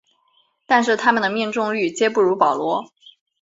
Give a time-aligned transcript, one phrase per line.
[0.65, 2.89] 但是它们的命中率皆不如保罗。